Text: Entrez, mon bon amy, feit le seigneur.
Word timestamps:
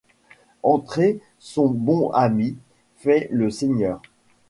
Entrez, 0.63 1.21
mon 1.57 1.69
bon 1.69 2.09
amy, 2.15 2.57
feit 2.95 3.27
le 3.29 3.51
seigneur. 3.51 4.01